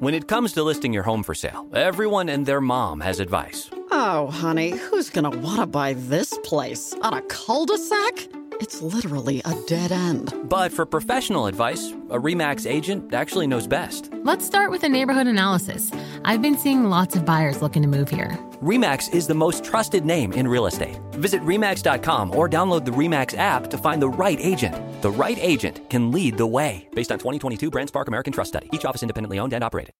[0.00, 3.68] When it comes to listing your home for sale, everyone and their mom has advice.
[3.90, 6.94] Oh, honey, who's going to want to buy this place?
[7.02, 8.28] On a cul-de-sac?
[8.60, 10.34] It's literally a dead end.
[10.44, 14.10] But for professional advice, a REMAX agent actually knows best.
[14.22, 15.90] Let's start with a neighborhood analysis.
[16.24, 18.38] I've been seeing lots of buyers looking to move here.
[18.62, 20.98] REMAX is the most trusted name in real estate.
[21.12, 24.74] Visit REMAX.com or download the REMAX app to find the right agent.
[25.00, 26.86] The right agent can lead the way.
[26.94, 28.68] Based on 2022 BrandSpark American Trust Study.
[28.74, 29.94] Each office independently owned and operated.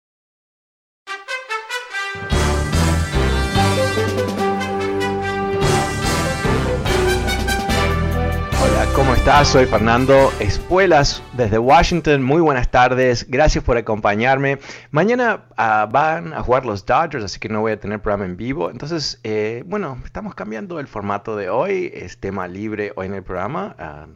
[8.94, 9.48] ¿Cómo estás?
[9.48, 12.22] Soy Fernando Espuelas desde Washington.
[12.22, 13.26] Muy buenas tardes.
[13.28, 14.58] Gracias por acompañarme.
[14.90, 18.36] Mañana ah, van a jugar los Dodgers, así que no voy a tener programa en
[18.36, 18.70] vivo.
[18.70, 21.90] Entonces, eh, bueno, estamos cambiando el formato de hoy.
[21.92, 23.76] Es tema libre hoy en el programa.
[23.78, 24.06] Ah,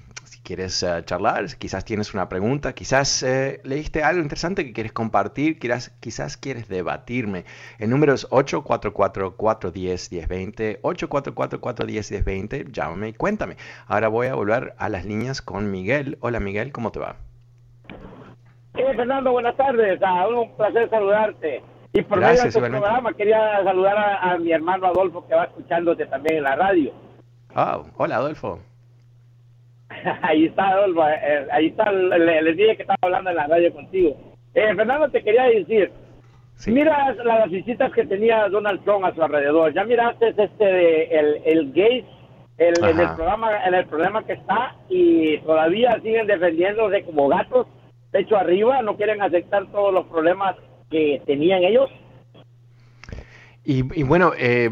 [0.44, 5.58] quieres eh, charlar, quizás tienes una pregunta, quizás eh, leíste algo interesante que quieres compartir,
[5.58, 7.44] quizás, quizás quieres debatirme.
[7.78, 13.56] El número es 844-410-1020, 844-410-1020, llámame y cuéntame.
[13.88, 16.18] Ahora voy a volver a las líneas con Miguel.
[16.20, 17.16] Hola Miguel, ¿cómo te va?
[18.74, 19.98] Eh, Fernando, buenas tardes.
[20.04, 21.62] Ah, un placer saludarte.
[21.92, 25.34] Y por Gracias, medio de tu programa quería saludar a, a mi hermano Adolfo que
[25.34, 26.92] va escuchándote también en la radio.
[27.54, 28.58] Ah, hola Adolfo.
[30.22, 33.72] ahí está Adolfo, eh, ahí está, le- les dije que estaba hablando en la radio
[33.72, 34.16] contigo.
[34.54, 35.90] Eh, Fernando, te quería decir,
[36.56, 36.70] Sí.
[36.70, 39.74] mira las visitas que tenía Donald Trump a su alrededor.
[39.74, 42.04] ¿Ya miraste este de el, el Gates
[42.58, 47.66] el, en el programa en el problema que está y todavía siguen defendiéndose como gatos
[48.12, 50.54] pecho arriba, no quieren aceptar todos los problemas
[50.88, 51.90] que tenían ellos?
[53.66, 54.70] Y, y bueno, eh,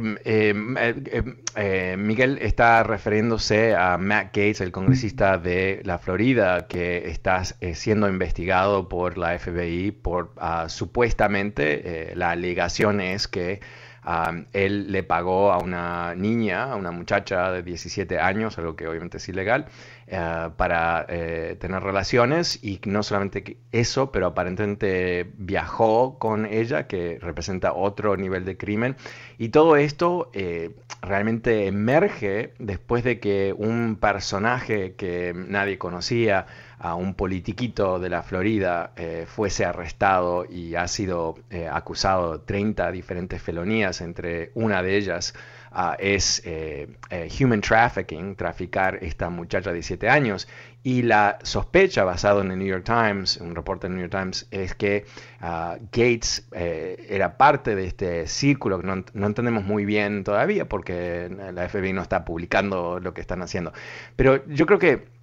[1.55, 7.75] eh, Miguel está refiriéndose a Matt Gates, el congresista de la Florida, que está eh,
[7.75, 13.61] siendo investigado por la FBI por ah, supuestamente eh, la alegación es que
[14.03, 18.89] ah, él le pagó a una niña, a una muchacha de 17 años, algo que
[18.89, 19.67] obviamente es ilegal,
[20.15, 27.19] eh, para eh, tener relaciones y no solamente eso, pero aparentemente viajó con ella, que
[27.19, 28.95] representa otro nivel de crimen.
[29.39, 36.47] Y todo esto eh, realmente emerge después de que un personaje que nadie conocía,
[36.79, 38.93] a un politiquito de la Florida,
[39.27, 41.37] fuese arrestado y ha sido
[41.71, 45.33] acusado de 30 diferentes felonías, entre una de ellas
[45.75, 50.49] ah, es eh, eh, human trafficking, traficar esta muchacha de 17 años.
[50.85, 54.49] Y la sospecha, basado en el New York Times, un reporte del New York Times,
[54.51, 55.05] es que
[55.41, 60.69] ah, Gates eh, era parte de este círculo que no, no entendemos muy bien todavía
[60.69, 63.73] porque la FBI no está publicando lo que están haciendo.
[64.17, 65.23] Pero yo creo que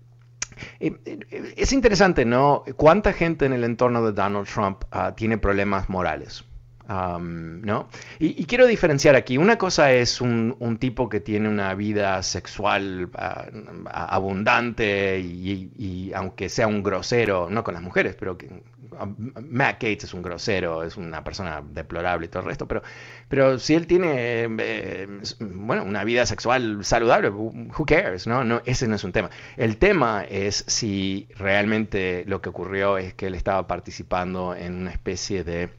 [0.79, 2.63] eh, es interesante, ¿no?
[2.75, 6.43] ¿Cuánta gente en el entorno de Donald Trump ah, tiene problemas morales?
[6.89, 7.87] Am, ¿no?
[8.17, 9.37] Y, quiero diferenciar aquí.
[9.37, 13.45] Una cosa es un, un tipo que tiene una vida sexual ah,
[13.85, 18.63] abundante y, aunque sea un grosero, no con las mujeres, pero que,
[18.97, 19.05] ah,
[19.51, 22.81] Matt Gates es un grosero, es una persona deplorable y todo el resto, pero,
[23.27, 25.07] pero si él tiene, eh,
[25.41, 28.43] bueno, una vida sexual saludable, who cares, ¿no?
[28.43, 28.63] no?
[28.65, 29.29] Ese no es un tema.
[29.57, 34.91] El tema es si realmente lo que ocurrió es que él estaba participando en una
[34.91, 35.69] especie de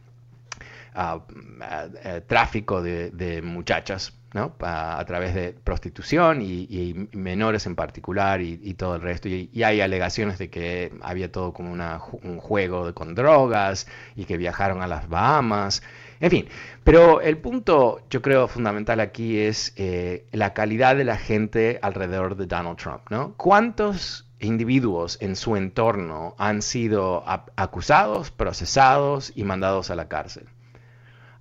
[0.94, 4.54] eh, tráfico de, muchachas, ¿no?
[4.60, 9.28] A través de prostitución y, menores en particular y, todo el resto.
[9.28, 13.86] Y, y hay alegaciones de que había todo como una un juego con drogas
[14.16, 15.82] y que viajaron a las Bahamas.
[16.20, 16.48] En fin,
[16.84, 22.36] pero el punto yo creo fundamental aquí es eh, la calidad de la gente alrededor
[22.36, 23.32] de Donald Trump, ¿no?
[23.38, 27.24] ¿Cuántos individuos en su entorno han sido
[27.56, 30.46] acusados, procesados y mandados a la cárcel?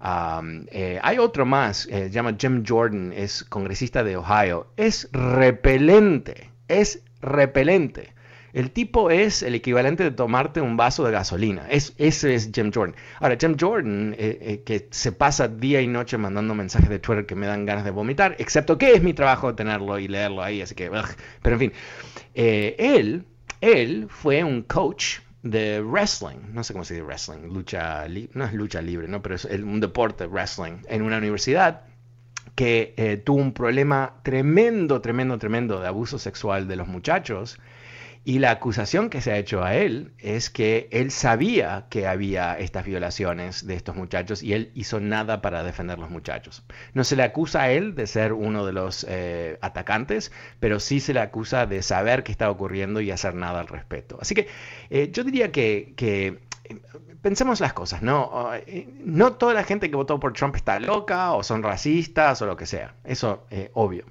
[0.01, 4.67] Eh, hay otro más, eh, se llama Jim Jordan, es congresista de Ohio.
[4.77, 8.13] Es repelente, es repelente.
[8.51, 11.67] El tipo es el equivalente de tomarte un vaso de gasolina.
[11.69, 12.95] Es, ese es Jim Jordan.
[13.19, 17.35] Ahora, Jim Jordan, eh, que se pasa día y noche mandando mensajes de Twitter que
[17.35, 20.73] me dan ganas de vomitar, excepto que es mi trabajo tenerlo y leerlo ahí, así
[20.73, 20.89] que...
[21.43, 21.73] Pero en fin,
[22.33, 23.25] él,
[23.61, 28.53] él fue un coach de wrestling, no sé cómo se dice wrestling, lucha, no es
[28.53, 29.21] lucha libre, ¿no?
[29.21, 31.81] pero es un deporte, wrestling, en una universidad
[32.55, 37.57] que eh, tuvo un problema tremendo, tremendo, tremendo de abuso sexual de los muchachos
[38.29, 42.59] y la acusación que se ha hecho a él es que él sabía que había
[42.59, 46.63] estas violaciones de estos muchachos y él hizo nada para defender a los muchachos.
[46.93, 50.99] No se le acusa a él de ser uno de los eh, atacantes, pero sí
[50.99, 54.19] se le acusa de saber qué está ocurriendo y hacer nada al respecto.
[54.21, 54.47] Así que
[54.91, 56.37] eh, yo diría que, eh,
[57.23, 58.51] pensemos las cosas, ¿no?
[59.03, 62.55] No toda la gente que votó por Trump está loca o son racistas o lo
[62.55, 64.05] que sea, eso es obvio.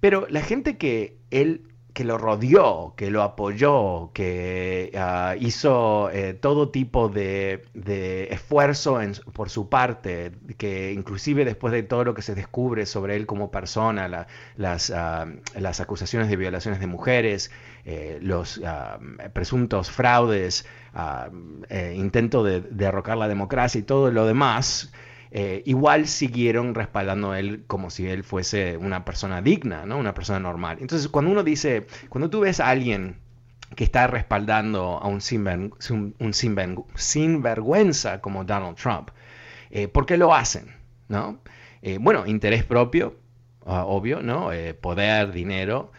[0.00, 6.34] Pero la gente que él que lo rodeó, que lo apoyó, que ah, hizo eh,
[6.34, 7.64] todo tipo de,
[8.30, 8.98] esfuerzo
[9.32, 13.52] por su parte, que inclusive después de todo lo que se descubre sobre él como
[13.52, 14.26] persona,
[14.56, 15.26] las, ah,
[15.56, 17.52] las, acusaciones de violaciones de mujeres,
[17.84, 18.98] eh, los ah,
[19.32, 20.66] presuntos fraudes,
[21.68, 24.92] eh, intento de derrocar la democracia y todo lo demás,
[25.36, 29.98] eh, igual siguieron respaldando a él como si él fuese una persona digna, ¿no?
[29.98, 30.78] Una persona normal.
[30.80, 33.16] Entonces, cuando uno dice, cuando tú ves a alguien
[33.74, 35.20] que está respaldando a un,
[37.02, 39.10] sinvergüenza como Donald Trump,
[39.70, 40.72] eh, ¿por qué lo hacen?
[41.08, 41.40] ¿no?
[41.82, 43.16] Eh, bueno, interés propio,
[43.66, 44.50] ah, obvio, ¿no?
[44.80, 45.90] poder, dinero,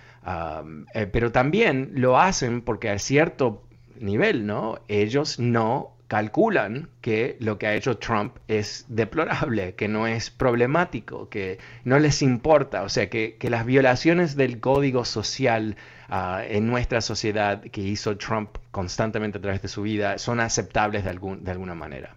[1.11, 3.67] pero también lo hacen porque a cierto
[3.99, 4.79] nivel, ¿no?
[4.87, 11.29] Ellos no calculan que lo que ha hecho Trump es deplorable, que no es problemático,
[11.29, 15.77] que no les importa, o sea, que, las violaciones del código social
[16.09, 21.03] ah, en nuestra sociedad que hizo Trump constantemente a través de su vida son aceptables
[21.03, 22.15] de, algún, de alguna manera.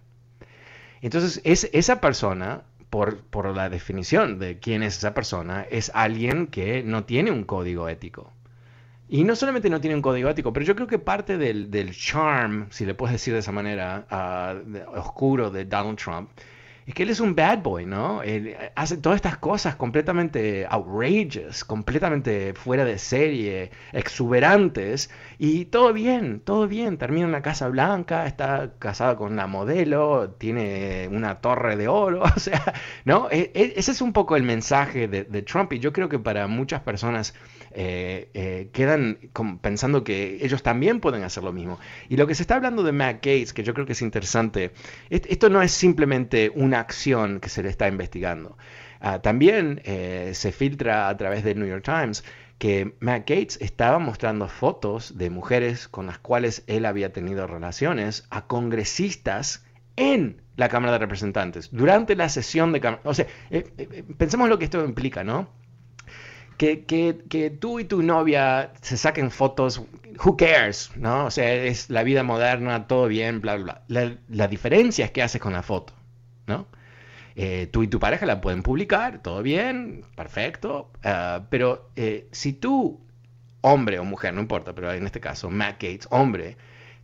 [1.01, 6.47] Entonces, es, esa persona, por, por la definición de quién es esa persona, es alguien
[6.47, 8.33] que no tiene un código ético.
[9.09, 11.91] Y no solamente no tiene un código ético, pero yo creo que parte del, del
[11.95, 16.29] charm, si le puedes decir de esa manera, uh, oscuro de Donald Trump,
[16.89, 18.23] es que él es un bad boy, ¿no?
[18.23, 26.39] Él hace todas estas cosas completamente outrageous, completamente fuera de serie, exuberantes, y todo bien,
[26.39, 26.97] todo bien.
[26.97, 32.23] Termina en la Casa Blanca, está casado con una modelo, tiene una torre de oro,
[32.35, 32.73] o sea,
[33.05, 33.29] ¿no?
[33.29, 36.17] E, e, ese es un poco el mensaje de, de Trump, y yo creo que
[36.17, 37.35] para muchas personas
[37.71, 39.19] eh, eh, quedan
[39.61, 41.79] pensando que ellos también pueden hacer lo mismo.
[42.09, 44.71] Y lo que se está hablando de Matt Gates, que yo creo que es interesante,
[45.09, 48.57] esto no es simplemente una acción que se le está investigando.
[48.99, 52.23] Ah, también eh, se filtra a través del New York Times
[52.57, 58.25] que Matt Gates estaba mostrando fotos de mujeres con las cuales él había tenido relaciones
[58.29, 59.65] a congresistas
[59.95, 62.97] en la Cámara de Representantes, durante la sesión de...
[63.03, 63.27] O sea,
[64.17, 65.47] pensemos lo que esto implica, ¿no?
[66.59, 69.81] que, tú y tu novia se saquen fotos,
[70.23, 71.25] who cares, ¿no?
[71.25, 74.17] O sea, es la vida moderna, todo bien, bla, bla, bla.
[74.27, 75.93] La, diferencia es qué haces con la foto,
[76.49, 76.67] ¿no?
[77.41, 82.51] Eh, tú y tu pareja la pueden publicar, todo bien, perfecto, ah, pero eh, si
[82.51, 82.99] tú,
[83.61, 86.57] hombre o mujer, no importa, pero en este caso, Matt Gates, hombre,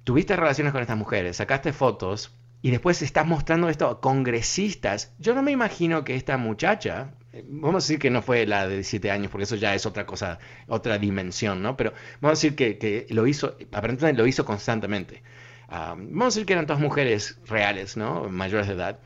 [0.04, 5.36] tuviste relaciones con estas mujeres, sacaste fotos y después estás mostrando esto a congresistas, yo
[5.36, 7.14] no me imagino que esta muchacha,
[7.48, 10.06] vamos a decir que no fue la de 17 años, porque eso ya es otra
[10.06, 11.78] cosa, otra dimensión, ¿no?
[11.78, 15.24] Pero vamos a decir que, lo hizo, aparentemente lo hizo constantemente.
[15.70, 18.28] Ah, vamos a decir que eran todas mujeres reales, ¿no?
[18.30, 19.00] Mayores de edad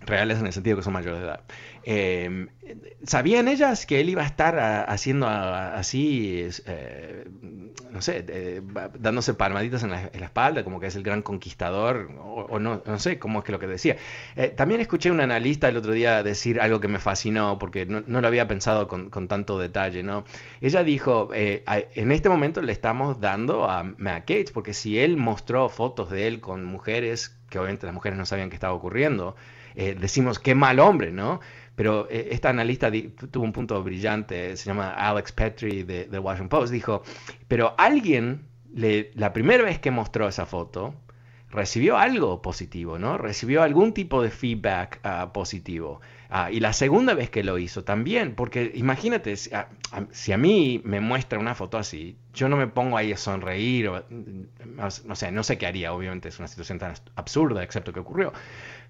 [0.00, 1.40] reales en el sentido que son mayores de edad.
[1.84, 2.48] Em,
[3.04, 7.24] ¿Sabían ellas que él iba a estar haciendo así, eh,
[7.90, 8.62] no sé,
[8.98, 13.18] dándose palmaditas en la, espalda, como que es el gran conquistador, o, no, no sé
[13.18, 13.96] cómo es que lo que decía?
[14.36, 18.02] Eh, también escuché un analista el otro día decir algo que me fascinó, porque no,
[18.20, 20.24] lo había pensado con, tanto detalle, ¿no?
[20.60, 21.64] Ella dijo, eh,
[21.94, 26.26] en este momento le estamos dando a Matt Gates, porque si él mostró fotos de
[26.26, 29.36] él con mujeres, que obviamente las mujeres no sabían qué estaba ocurriendo,
[29.74, 31.40] eh, decimos qué mal hombre, ¿no?
[31.74, 32.90] Pero eh, esta analista
[33.30, 37.02] tuvo un punto brillante, se llama Alex Petri de, The Washington Post, dijo,
[37.46, 40.94] pero alguien, la primera vez que mostró esa foto,
[41.50, 43.16] recibió algo positivo, ¿no?
[43.18, 46.00] Recibió algún tipo de feedback ah, positivo.
[46.30, 49.68] Ah, y la segunda vez que lo hizo también, porque imagínate, si a,
[50.10, 53.88] si a, mí me muestra una foto así, yo no me pongo ahí a sonreír,
[53.88, 58.00] o, no sé, no sé qué haría, obviamente es una situación tan absurda, excepto que
[58.00, 58.34] ocurrió,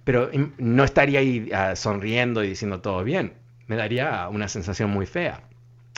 [0.08, 3.34] pero no estaría ahí ah, sonriendo y diciendo todo bien.
[3.66, 5.42] Me daría una sensación muy fea.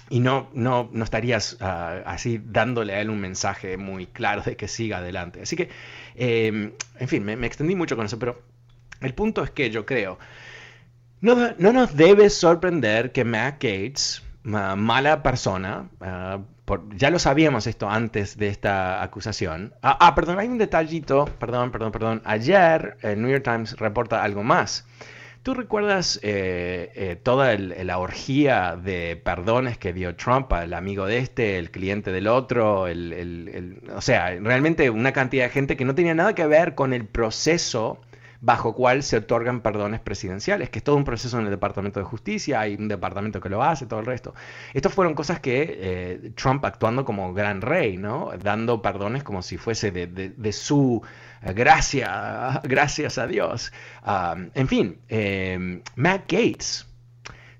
[0.08, 4.56] Y no, no, no estarías ah, así dándole a él un mensaje muy claro de
[4.56, 5.42] que siga adelante.
[5.42, 5.68] Así que,
[6.16, 8.42] em, en fin, me, extendí mucho con eso, pero
[9.00, 10.18] el punto es que yo creo,
[11.20, 15.88] no, no nos debe sorprender que Matt Gates mala persona.
[16.00, 16.40] Ah,
[16.94, 19.74] ya lo sabíamos esto antes de esta acusación.
[19.82, 21.24] Ah, ah, perdón, hay un detallito.
[21.38, 22.22] Perdón, perdón, perdón.
[22.24, 24.86] Ayer el New York Times reporta algo más.
[25.42, 31.16] ¿Tú recuerdas eh, eh, toda la orgía de perdones que dio Trump al amigo de
[31.16, 32.82] este, el cliente del otro?
[32.82, 37.06] o sea, realmente una cantidad de gente que no tenía nada que ver con el
[37.06, 38.02] proceso
[38.40, 42.04] bajo cual se otorgan perdones presidenciales, que es todo un proceso en el Departamento de
[42.04, 44.34] Justicia, hay un departamento que lo hace, todo el resto.
[44.72, 48.30] Estas fueron cosas que eh, Trump actuando como gran rey, ¿no?
[48.42, 51.02] Dando perdones como si fuese de, su
[51.42, 53.72] eh, gracia, gracias a Dios.
[54.02, 56.89] Ah, en fin, eh, Matt Gates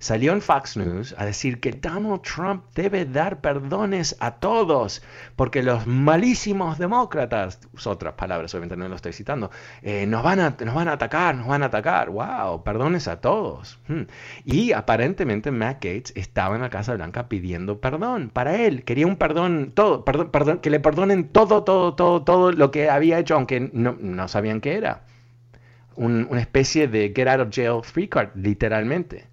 [0.01, 5.03] salió en Fox News a decir que Donald Trump debe dar perdones a todos,
[5.37, 9.51] porque los malísimos demócratas, otras palabras, obviamente no lo estoy citando,
[9.83, 12.11] eh, nos, van a, nos van a atacar, nos van a atacar.
[12.11, 12.65] ¡Wow!
[12.65, 13.79] Perdones a todos.
[13.89, 14.03] Hmm.
[14.45, 18.85] Y aparentemente Matt Gates estaba en la Casa Blanca pidiendo perdón para él.
[18.85, 22.89] Quería un perdón, todo, perdón, perdón, que le perdonen todo, todo, todo, todo lo que
[22.89, 25.03] había hecho, aunque no, no sabían qué era.
[25.97, 29.31] una especie de get out of jail free card, literalmente.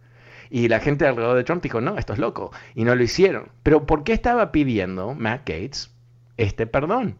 [0.50, 2.52] Y la gente alrededor de Trump dijo, no, esto es loco.
[2.76, 3.50] Y no lo hicieron.
[3.64, 5.92] Pero ¿por qué estaba pidiendo Matt Gates
[6.38, 7.18] este perdón?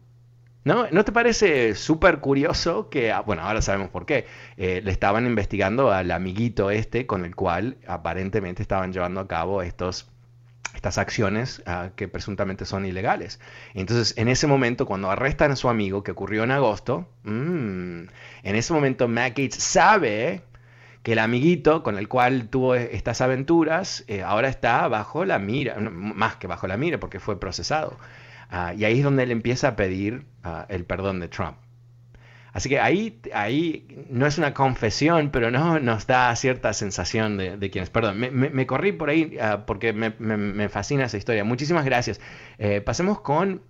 [0.64, 4.90] ¿No, ¿No te parece súper curioso que, ah, bueno, ahora sabemos por qué, eh, le
[4.90, 10.10] estaban investigando al amiguito este con el cual aparentemente estaban llevando a cabo estos
[10.74, 13.40] estas acciones ah, que presuntamente son ilegales.
[13.74, 18.02] Entonces, en ese momento, cuando arrestan a su amigo, que ocurrió en agosto, mm,
[18.42, 20.42] en ese momento Matt Gates sabe
[21.12, 26.36] el amiguito con el cual tuvo estas aventuras eh, ahora está bajo la mira, más
[26.36, 27.98] que bajo la mira porque fue procesado.
[28.50, 31.56] Ah, y ahí es donde él empieza a pedir ah, el perdón de Trump.
[32.52, 37.70] Así que ahí, ahí no es una confesión, pero no nos da cierta sensación de,
[37.70, 37.90] quienes.
[37.90, 41.44] Perdón, me, corrí por ahí ah, porque me, fascina esa historia.
[41.44, 42.20] Muchísimas gracias.
[42.58, 43.62] Eh, pasemos con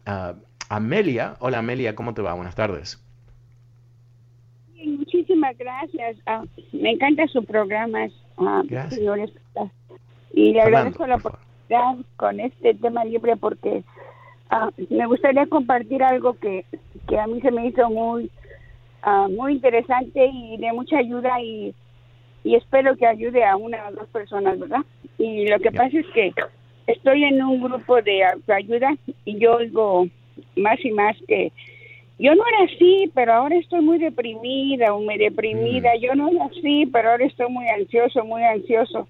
[0.68, 1.35] Amelia.
[1.40, 2.33] Hola Amelia, ¿cómo te va?
[2.35, 3.08] Buenas tardes
[5.49, 6.17] muchísimas gracias.
[6.26, 9.31] Ah, me encanta su programa, ah, señores.
[10.33, 13.83] Y le agradezco la oportunidad con este tema libre porque
[14.50, 16.64] ah, me gustaría compartir algo que,
[17.09, 18.31] que a mí se me hizo muy
[19.31, 21.75] muy interesante y de mucha ayuda y,
[22.45, 24.85] y espero que ayude a una o dos personas, ¿verdad?
[25.17, 26.35] Y lo que pasa es que
[26.87, 28.23] estoy en un grupo de
[28.55, 30.09] ayuda y yo oigo
[30.57, 31.52] más y más que
[32.19, 35.95] yo no era así, pero ahora estoy muy deprimida o muy deprimida.
[35.95, 36.01] Mm.
[36.01, 39.07] Yo no era así, pero ahora estoy muy ansioso, muy ansioso.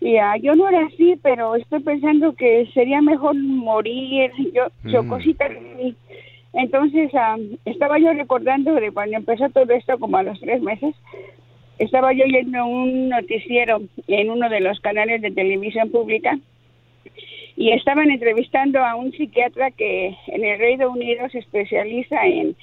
[0.00, 4.30] Ya, yo no era así, pero estoy pensando que sería mejor morir.
[4.54, 5.08] Yo, yo mm.
[5.08, 5.96] cositas así.
[6.52, 7.10] Entonces,
[7.64, 10.94] estaba yo recordando de cuando empezó todo esto, como a los tres meses,
[11.78, 16.38] estaba yo yendo un noticiero en uno de los canales de televisión pública
[17.56, 22.56] y estaban entrevistando a un psiquiatra que en el Reino Unido se especializa en,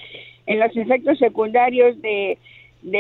[0.48, 2.38] los efectos secundarios de,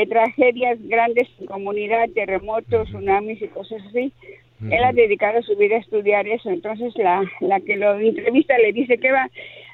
[0.07, 4.11] tragedias grandes en comunidad, terremotos, tsunamis y cosas así.
[4.69, 6.49] Él ha dedicado su vida a estudiar eso.
[6.49, 9.29] Entonces la, la que lo entrevista le dice, ¿qué va?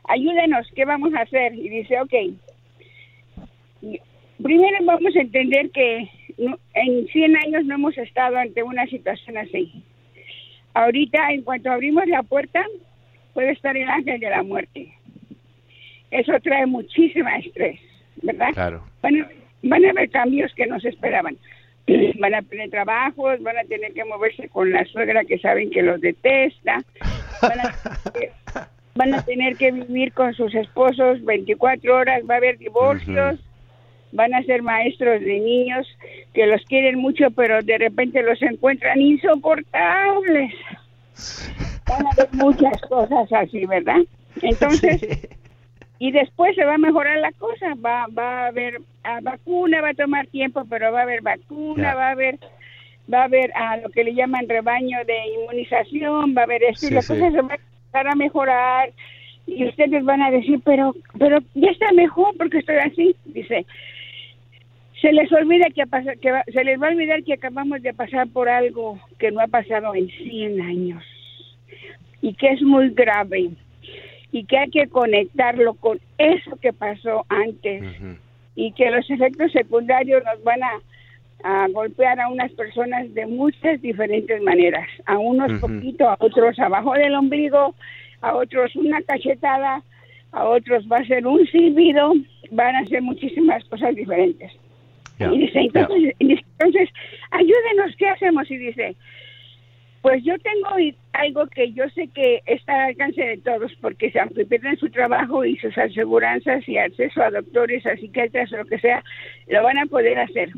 [0.07, 1.55] Ayúdenos, ¿qué vamos a hacer?
[1.55, 2.13] Y dice, ok,
[4.41, 6.09] primero vamos a entender que
[6.73, 9.83] en 100 años no hemos estado ante una situación así.
[10.75, 12.61] Ahorita, en cuanto abrimos la puerta,
[13.33, 14.93] puede estar el ángel de la muerte.
[16.11, 17.79] Eso trae muchísima estrés,
[18.21, 18.49] ¿verdad?
[18.53, 18.83] Claro.
[19.01, 19.25] Bueno,
[19.63, 21.37] van a haber cambios que no se esperaban.
[22.19, 25.83] Van a tener trabajos, van a tener que moverse con la suegra que saben que
[25.83, 26.83] los detesta.
[27.43, 27.75] Van a,
[28.95, 33.39] van a tener que vivir con sus esposos 24 horas, va a haber divorcios
[34.15, 35.87] van a ser maestros de niños
[36.33, 40.53] que los quieren mucho, pero de repente los encuentran insoportables.
[41.87, 44.01] Van a haber muchas cosas así, ¿verdad?
[44.41, 45.01] Entonces,
[45.99, 49.89] y después se va a mejorar la cosa, va, va a haber a vacuna, va
[49.89, 52.39] a tomar tiempo, pero va a haber vacuna, va a haber
[53.11, 56.87] va a haber a lo que le llaman rebaño de inmunización, va a haber esto
[56.87, 58.91] y la cosa se va a empezar a mejorar
[59.45, 63.65] y ustedes van a decir, pero pero ya está mejor porque estoy así, dice
[65.05, 65.83] se les olvida que,
[66.19, 69.45] que se les va a olvidar que acabamos de pasar por algo que no ha
[69.45, 71.03] pasado en 100 años
[72.23, 73.51] y que es muy grave
[74.31, 77.83] y que hay que conectarlo con eso que pasó antes
[78.55, 84.41] y que los efectos secundarios nos van a, golpear a unas personas de muchas diferentes
[84.41, 87.75] maneras, a unos poquito, a otros abajo del ombligo,
[88.21, 89.83] a otros una cachetada,
[90.31, 92.13] a otros va a ser un silbido,
[92.49, 94.51] van a ser muchísimas cosas diferentes.
[95.19, 96.89] Y dice, entonces, entonces,
[97.31, 98.49] ayúdenos, ¿qué hacemos?
[98.51, 98.95] Y dice,
[100.01, 100.69] Pues yo tengo
[101.13, 105.45] algo que yo sé que está al alcance de todos, porque aunque pierden su trabajo
[105.45, 109.03] y sus aseguranzas y acceso a doctores, a psiquiatras o lo que sea,
[109.47, 110.49] lo van a poder hacer.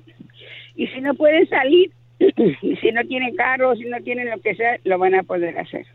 [0.76, 1.92] Y si no pueden salir,
[2.82, 5.86] si no tienen carro, si no tienen lo que sea, lo van a poder hacer.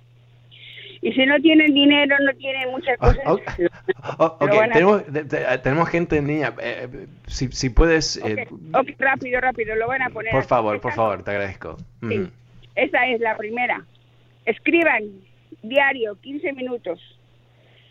[1.04, 3.40] Y si no tienen dinero, no tienen muchas Ah, cosas, ok.
[3.59, 3.68] lo-
[4.26, 5.02] ok, lo van a tenemos,
[5.62, 6.54] tenemos gente en línea.
[6.62, 10.30] Eh, si, si puedes, eh, Ok, ok, rápido, rápido, lo van a poner.
[10.30, 11.76] por favor, por favor, te agradezco.
[12.09, 12.30] Sí, Ujú.
[12.76, 13.85] esa es la primera.
[14.47, 15.02] Escriban
[15.62, 17.00] diario, 15 minutos.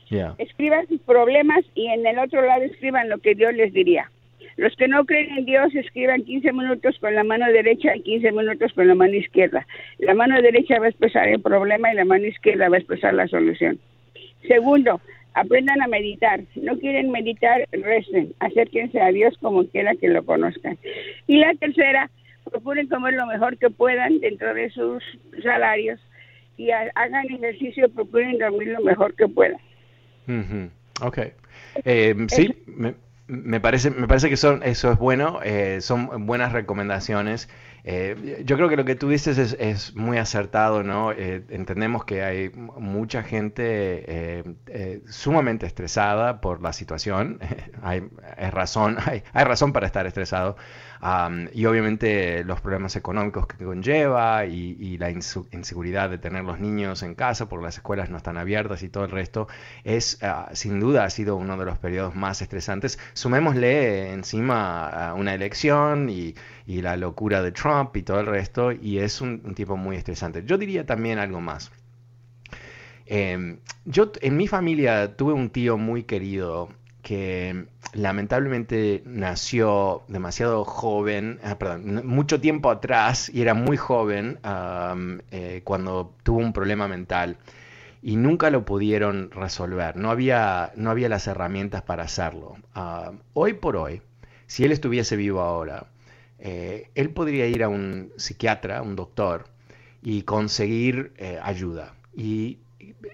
[0.10, 0.36] Ya.
[0.38, 4.10] Escriban sus problemas y en el otro lado escriban lo que Dios les diría.
[4.58, 8.32] Los que no creen en Dios escriban 15 minutos con la mano derecha y 15
[8.32, 9.66] minutos con la mano izquierda.
[10.00, 13.14] La mano derecha va a expresar el problema y la mano izquierda va a expresar
[13.14, 13.80] la solución.
[14.48, 15.00] Segundo,
[15.34, 16.42] aprendan a meditar.
[16.56, 18.34] No quieren meditar, recen.
[18.40, 20.78] Acérquense a Dios como quiera que lo conozcan.
[21.28, 22.10] Y la tercera,
[22.50, 25.04] procuren comer lo mejor que puedan dentro de sus
[25.44, 26.00] salarios
[26.58, 29.60] y ha- hagan ejercicio, procuren dormir lo mejor que puedan.
[31.02, 31.20] Ok.
[31.86, 32.94] Eh, sí, me,
[33.28, 37.50] me parece, me parece que son, eso es bueno, eh, son buenas recomendaciones.
[37.84, 41.12] Eh, yo creo que lo que tú dices es, muy acertado, ¿no?
[41.12, 44.44] Eh, entendemos que hay mucha gente
[45.08, 47.40] sumamente estresada por la situación.
[47.82, 48.04] hay,
[48.38, 50.58] hay razón, hay, hay razón para estar estresado.
[51.54, 57.16] Y obviamente los problemas económicos que conlleva y, la inseguridad de tener los niños en
[57.16, 59.48] casa porque las escuelas no están abiertas y todo el resto
[59.84, 63.00] es ah, sin duda ha sido uno de los periodos más estresantes.
[63.14, 66.36] Sumémosle encima una elección y,
[66.68, 69.96] y la locura de Trump y todo el resto y es un, un tipo muy
[69.96, 70.44] estresante.
[70.46, 71.72] Yo diría también algo más.
[73.08, 76.70] Eh, yo en mi familia tuve un tío muy querido
[77.02, 81.58] que lamentablemente nació demasiado joven, ah,
[82.04, 84.40] mucho tiempo atrás y era muy joven
[85.32, 87.38] eh, cuando tuvo un problema mental
[88.02, 89.96] y nunca lo pudieron resolver.
[89.96, 92.58] No había, no había las herramientas para hacerlo.
[92.74, 94.02] Ah, hoy por hoy,
[94.48, 95.88] si él estuviese vivo ahora,
[96.40, 99.46] eh, él podría ir a un psiquiatra, un doctor,
[100.02, 101.94] y conseguir eh, ayuda.
[102.16, 102.58] Y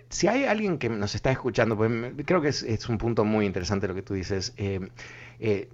[0.10, 1.92] si hay alguien que nos está escuchando, pues
[2.26, 4.54] creo que es, es un punto muy interesante lo que tú dices.
[4.58, 4.90] eh,
[5.40, 5.70] eh,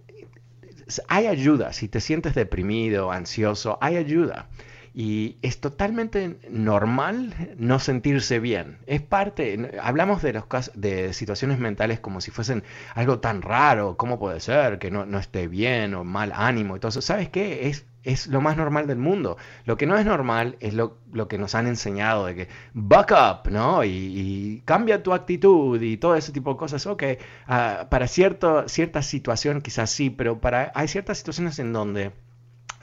[1.08, 4.50] hay ayuda, si te sientes deprimido, ansioso, hay ayuda.
[4.96, 8.78] Y es totalmente normal no sentirse bien.
[8.86, 13.98] Es parte, hablamos de los casos, de situaciones mentales como si fuesen algo tan raro,
[13.98, 17.02] ¿cómo puede ser que no, no esté bien o mal ánimo y todo eso?
[17.02, 17.70] ¿Sabes qué?
[17.70, 19.38] Es, es lo más normal del mundo.
[19.66, 23.12] Lo que no es normal es lo, lo que nos han enseñado de que buck
[23.12, 23.84] up, ¿no?
[23.84, 26.86] Y, y cambia tu actitud y todo ese tipo de cosas.
[26.86, 27.04] Ok,
[27.48, 32.12] ah, para cierto, cierta situación quizás sí, pero para, hay ciertas situaciones en donde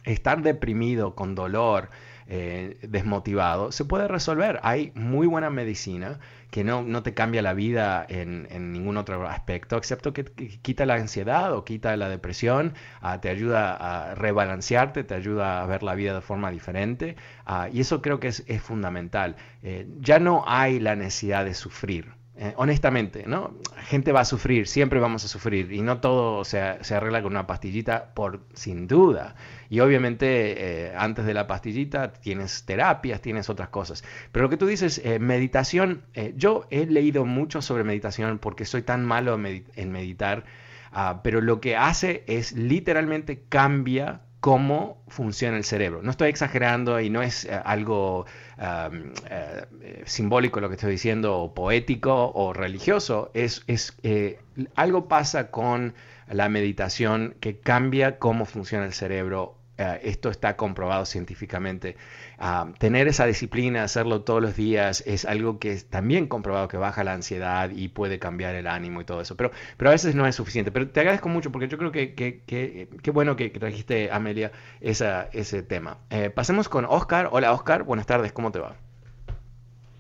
[0.04, 1.90] estar deprimido, con dolor,
[2.32, 4.60] eh, desmotivado, se puede resolver.
[4.62, 9.28] Hay muy buena medicina que no, no te cambia la vida en, en ningún otro
[9.28, 10.24] aspecto, excepto que,
[10.62, 15.66] quita la ansiedad o quita la depresión, ah, te ayuda a rebalancearte, te ayuda a
[15.66, 19.34] ver la vida de forma diferente, ah, y eso creo que es, es fundamental.
[19.62, 22.19] Eh, ya no hay la necesidad de sufrir.
[22.42, 23.55] Eh, honestamente, ¿no?
[23.83, 27.33] Gente va a sufrir, siempre vamos a sufrir y no todo se, se arregla con
[27.33, 29.35] una pastillita, por sin duda.
[29.68, 34.05] Y obviamente eh, antes de la pastillita tienes terapias, tienes otras cosas.
[34.33, 36.03] Pero lo que tú dices, eh, meditación,
[36.35, 40.44] yo he leído mucho sobre meditación porque soy tan malo en meditar,
[40.92, 46.03] ah, pero lo que hace es literalmente cambia cómo funciona el cerebro.
[46.03, 48.26] No estoy exagerando y no es eh, algo
[48.59, 53.31] eh, simbólico lo que estoy diciendo, o poético o religioso.
[53.35, 54.40] Es, es eh,
[54.74, 55.94] algo pasa con
[56.29, 59.59] la meditación que cambia cómo funciona el cerebro.
[59.82, 61.96] Eh, esto está comprobado científicamente.
[62.38, 66.76] Ah, tener esa disciplina, hacerlo todos los días, es algo que es también comprobado que
[66.76, 69.38] baja la ansiedad y puede cambiar el ánimo y todo eso.
[69.38, 70.70] Pero, pero a veces no es suficiente.
[70.70, 74.10] Pero te agradezco mucho porque yo creo que que- que- qué bueno que, que trajiste,
[74.12, 75.96] Amelia, esa, ese tema.
[76.10, 77.30] Eh, pasemos con Oscar.
[77.32, 77.84] Hola, Oscar.
[77.84, 78.32] Buenas tardes.
[78.32, 78.76] ¿Cómo te va?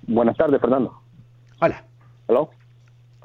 [0.06, 1.00] Buenas tardes, Fernando.
[1.58, 1.84] Hola.
[2.28, 2.50] ¿Hello?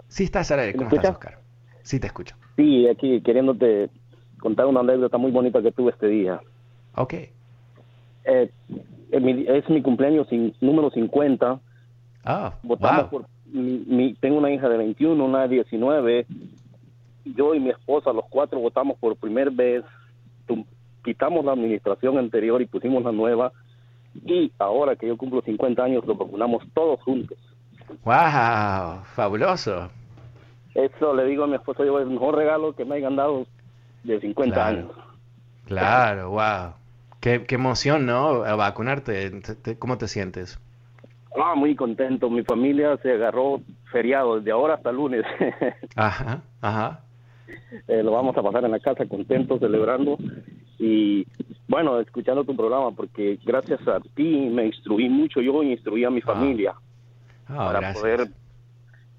[0.07, 0.71] Sí, estás al aire.
[0.77, 1.11] ¿Me ¿Cómo estás?
[1.11, 1.39] Oscar?
[1.83, 2.35] Sí, te escucho.
[2.55, 3.89] Sí, aquí queriéndote
[4.39, 6.39] contar una anécdota muy bonita que tuve este día.
[6.95, 7.13] Ok.
[8.25, 8.49] Eh,
[9.11, 11.59] es, mi, es mi cumpleaños sin, número 50.
[12.23, 13.21] Ah, Votamos wow.
[13.21, 16.25] por mi, mi- tengo una hija de 21, una de 19.
[17.25, 19.83] Yo y mi esposa, los cuatro, votamos por primera vez.
[20.47, 20.65] Tu-
[21.03, 23.51] Quitamos la administración anterior y pusimos la nueva.
[24.25, 27.37] Y ahora que yo cumplo 50 años, lo vacunamos todos juntos.
[28.03, 29.89] Wow, fabuloso.
[30.73, 33.45] Eso le digo a mi esposa, yo, es el mejor regalo que me hayan dado
[34.05, 34.77] de 50 Claro.
[34.77, 34.91] años.
[35.65, 36.73] Claro, wow.
[37.19, 38.43] Qué, qué emoción, ¿no?
[38.43, 39.31] A vacunarte.
[39.41, 40.59] Te- te- ¿Cómo te sientes?
[41.35, 42.29] Ah, muy contento.
[42.29, 45.25] Mi familia se agarró feriado desde ahora hasta lunes.
[45.95, 47.01] Ajá, ajá.
[47.87, 50.17] Eh, lo vamos a pasar en la casa contentos, celebrando.
[50.79, 51.25] Y
[51.67, 56.09] bueno, escuchando tu programa, porque gracias a ti me instruí mucho yo y instruí a
[56.09, 56.73] mi familia
[57.47, 58.01] Ah, para gracias.
[58.01, 58.27] poder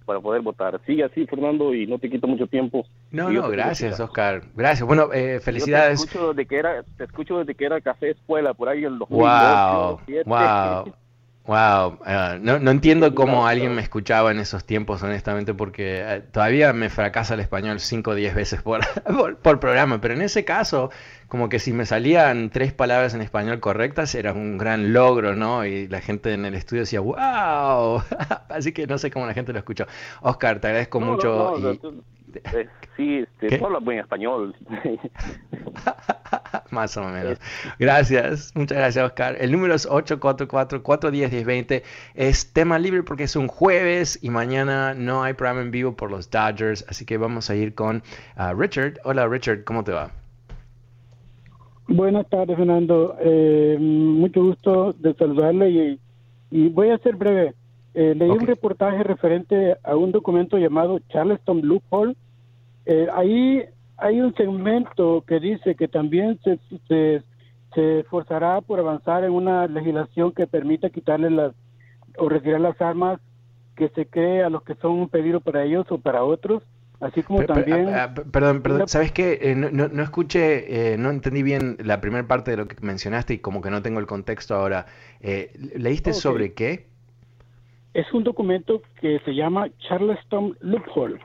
[0.05, 0.81] para poder votar.
[0.87, 2.87] Sigue así, Fernando, y no te quito mucho tiempo.
[3.11, 4.01] No, no, te gracias.
[4.01, 4.42] Oscar.
[4.55, 4.87] Gracias.
[4.87, 6.01] Bueno, eh, Yo felicidades.
[6.01, 8.99] Te escucho desde que era, te escucho desde que era Café Escuela, por ahí en
[8.99, 10.25] 2008, Wow, 2007.
[10.27, 10.92] wow,
[11.47, 11.99] wow.
[12.40, 16.90] No, no entiendo cómo alguien me escuchaba en esos tiempos, honestamente, porque eh, todavía me
[16.90, 18.81] fracasa el español 5 o 10 veces por,
[19.16, 20.90] por, por programa, pero en ese caso,
[21.29, 25.64] como que si me salían tres palabras en español correctas, era un gran logro, ¿no?
[25.64, 28.03] Y la gente en el estudio decía, wow.
[28.49, 29.87] Así que no sé cómo la gente lo escuchó.
[30.23, 31.55] Oscar, te agradezco No, mucho.
[31.61, 31.81] no, y-
[32.35, 34.55] eh, sí, este, buen español.
[36.71, 37.39] Más o menos.
[37.79, 39.37] Gracias, muchas gracias Oscar.
[39.41, 41.83] El número es 844-410-1020.
[42.15, 46.11] Es tema libre porque es un jueves y mañana no hay programa en vivo por
[46.11, 48.03] los Dodgers, así que vamos a ir con
[48.37, 48.95] ah, Richard.
[49.05, 50.11] Hola Richard, ¿cómo te va?
[51.89, 53.17] Buenas tardes, Fernando.
[53.21, 56.01] Eh, mucho gusto de saludarle y,
[56.51, 57.55] y voy a ser breve.
[57.99, 62.15] Eh, leí un reportaje referente a un documento llamado Charleston Loophole.
[62.85, 63.63] Eh, ahí
[63.97, 67.23] hay un segmento que dice que también se, se,
[67.75, 71.53] se esforzará por avanzar en una legislación que permita quitarle las
[72.19, 73.19] o retirar las armas
[73.77, 76.63] que se cree a los que son un peligro para ellos o para otros,
[77.01, 77.89] así como también...
[77.89, 79.39] ah, ah, perdón, perdón, ¿sabes qué?
[79.43, 82.77] Eh, no, no- no escuché, eh, no entendí bien la primera parte de lo que
[82.81, 84.85] mencionaste y como que no tengo el contexto ahora.
[85.21, 86.17] Eh, ¿leíste Ok.
[86.17, 86.87] sobre qué?
[87.97, 91.19] Es un documento que se llama Charleston Loophole.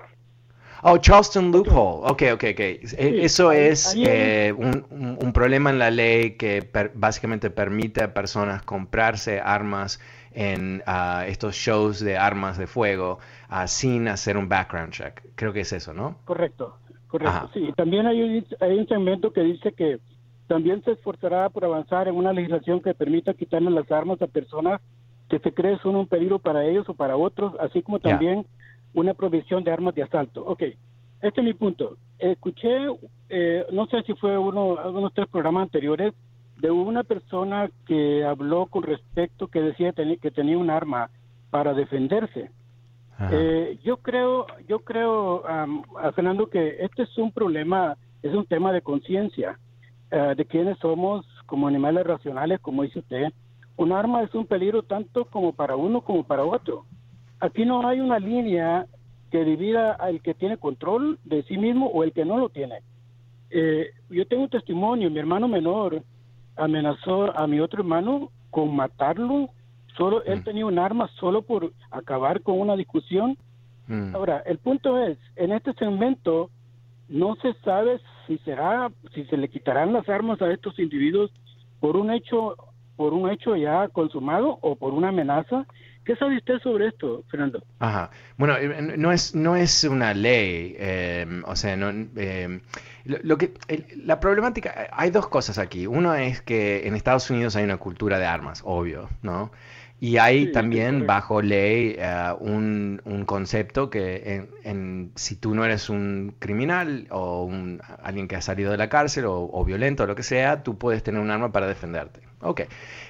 [0.84, 2.10] Oh, Charleston Loophole.
[2.10, 2.60] Ok, ok, ok.
[2.98, 8.64] Eso es eh, un, un- problema en la ley que per- básicamente permite a personas
[8.64, 10.00] comprarse armas
[10.32, 15.22] en ah, estos shows de armas de fuego ah, sin hacer un background check.
[15.36, 16.16] Creo que es eso, ¿no?
[16.24, 16.78] Correcto,
[17.10, 17.48] correcto.
[17.48, 17.50] Ajá.
[17.54, 20.00] Sí, también hay un, hay un segmento que dice que
[20.48, 24.82] también se esforzará por avanzar en una legislación que permita quitarle las armas a personas
[25.32, 28.46] que se creen son un peligro para ellos o para otros, así como también
[28.94, 30.44] una provisión de armas de asalto.
[30.44, 30.63] Ok,
[31.22, 31.96] este es mi punto.
[32.20, 32.88] Escuché,
[33.30, 36.13] eh, no sé si fue uno, algunos tres programas anteriores,
[36.58, 41.10] de una persona que habló con respecto que decía que tenía un arma
[41.50, 42.52] para defenderse.
[43.32, 48.74] Eh, yo creo, yo creo, a Fernando, que este es un problema, es un tema
[48.74, 49.58] de conciencia
[50.10, 53.32] eh, de quienes somos como animales racionales, como dice usted.
[53.82, 56.86] Un arma es un peligro tanto como para uno como para otro.
[57.39, 58.86] Aquí no hay una línea
[59.32, 62.84] que divida al que tiene control de sí mismo o el que no lo tiene.
[63.50, 66.04] Eh, yo tengo un testimonio, mi hermano menor
[66.58, 69.50] amenazó a mi otro hermano con matarlo.
[69.98, 70.44] Solo él Mm.
[70.44, 73.36] tenía un arma solo por acabar con una discusión.
[73.88, 74.15] Mm.
[74.15, 76.52] Ahora, el punto es, en este segmento
[77.10, 81.32] no se sabe si será, si se le quitarán las armas a estos individuos
[81.80, 82.56] por un hecho,
[83.02, 85.66] por un hecho ya consumado o por una amenaza.
[86.06, 87.64] ¿Qué sabe usted sobre esto, Fernando?
[87.80, 88.12] Ajá.
[88.38, 92.62] Bueno, eh, no es, no es una ley, eh, o sea, no, eh,
[93.06, 93.54] lo, lo que,
[94.06, 95.88] la problemática, hay dos cosas aquí.
[95.88, 99.52] Uno es que en Estados Unidos hay una cultura de armas, obvio, ¿no?
[100.02, 105.54] Y hay Sí, también bajo ley eh, un, un concepto que en, en- si tú
[105.56, 109.64] no eres un criminal o un, alguien que ha salido de la cárcel o, o
[109.66, 112.22] violento o lo que sea, tú puedes tener un arma para defenderte.
[112.42, 112.62] Ok.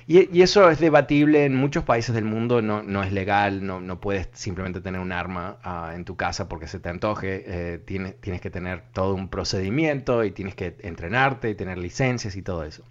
[0.08, 3.80] Y, y eso es debatible en muchos países del mundo, no, no es legal, no,
[3.80, 7.78] no puedes simplemente tener un arma ah, en tu casa porque se te antoje, eh,
[7.78, 12.42] tienes, tienes que tener todo un procedimiento y tienes que entrenarte y tener licencias y
[12.42, 12.84] todo eso.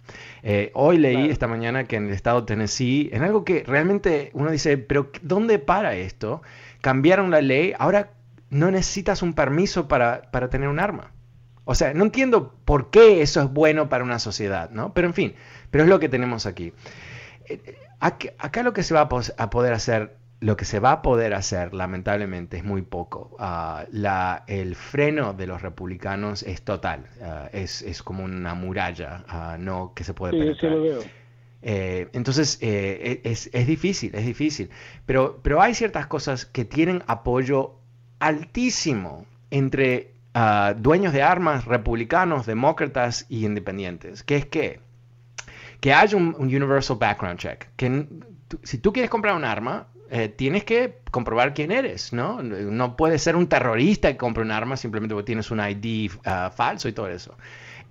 [0.43, 1.31] Eh, hoy leí Claro.
[1.31, 5.11] esta mañana que en el estado de Tennessee, en algo que realmente uno dice, pero
[5.21, 6.41] ¿dónde para esto?
[6.81, 8.13] Cambiaron la ley, ahora
[8.49, 11.11] no necesitas un permiso para, para tener un arma.
[11.71, 14.93] O sea, no entiendo por qué eso es bueno para una sociedad, ¿no?
[14.93, 15.35] Pero en fin,
[15.71, 16.73] pero es lo que tenemos aquí.
[17.45, 20.91] Eh, eh, ac- Acá lo que se va a, poder hacer, lo que se va
[20.93, 23.35] a poder hacer, lamentablemente, es muy poco.
[23.39, 29.23] Ah, la, el freno de los republicanos es total, ah, es, es como una muralla,
[29.27, 30.71] ah, no que se puede Sí, sí penetrar.
[30.71, 31.11] lo veo.
[31.63, 34.69] Eh, entonces eh, es, es difícil, es difícil.
[35.05, 37.75] Pero, pero hay ciertas cosas que tienen apoyo
[38.19, 44.23] altísimo entre ah, dueños de armas, republicanos, demócratas y independientes.
[44.23, 44.81] Que es que,
[45.79, 47.67] que haya un, un universal background check.
[47.75, 48.07] Que
[48.63, 52.41] si tú quieres comprar un arma, eh, tienes que comprobar quién eres, ¿no?
[52.43, 56.51] No puedes ser un terrorista que compre un arma simplemente porque tienes un ID ah,
[56.55, 57.37] falso y todo eso.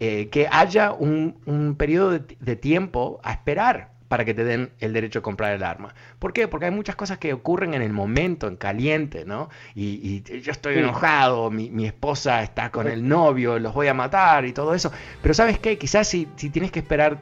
[0.00, 4.72] eh, que haya un, un periodo de, de tiempo a esperar para que te den
[4.80, 5.94] el derecho a comprar el arma.
[6.18, 6.48] ¿Por qué?
[6.48, 9.50] Porque hay muchas cosas que ocurren en el momento, en caliente, ¿no?
[9.76, 13.94] Y, y yo estoy enojado, mi, mi, esposa está con el novio, los voy a
[13.94, 14.90] matar y todo eso.
[15.22, 15.78] Pero ¿sabes qué?
[15.78, 17.18] Quizás si, si tienes que esperar...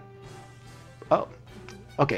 [1.11, 1.29] Oh,
[1.99, 2.13] ok.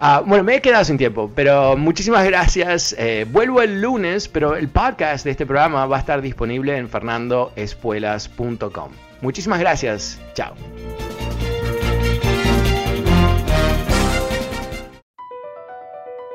[0.00, 2.92] Uh, bueno, me he quedado sin tiempo, pero muchísimas gracias.
[2.98, 6.88] Eh, vuelvo el lunes, pero el podcast de este programa va a estar disponible en
[6.88, 8.90] fernandoespuelas.com.
[9.20, 10.20] Muchísimas gracias.
[10.34, 10.56] Chao.